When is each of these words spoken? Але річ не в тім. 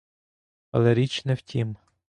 Але 0.71 0.93
річ 0.93 1.25
не 1.25 1.33
в 1.33 1.41
тім. 1.41 1.75